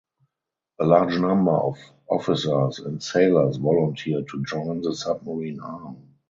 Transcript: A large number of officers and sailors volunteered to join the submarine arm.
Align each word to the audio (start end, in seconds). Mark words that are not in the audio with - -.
A 0.79 0.83
large 0.83 1.19
number 1.19 1.51
of 1.55 1.77
officers 2.09 2.79
and 2.79 3.03
sailors 3.03 3.57
volunteered 3.57 4.29
to 4.29 4.41
join 4.43 4.81
the 4.81 4.95
submarine 4.95 5.59
arm. 5.59 6.01